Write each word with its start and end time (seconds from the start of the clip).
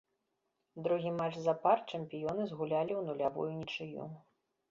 Другі 0.87 1.11
матч 1.19 1.35
запар 1.47 1.77
чэмпіёны 1.91 2.47
згулялі 2.53 2.93
ў 2.95 3.01
нулявую 3.09 3.49
нічыю. 3.61 4.09